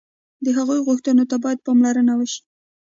[0.45, 2.41] د هغوی غوښتنو ته باید پاملرنه وشي.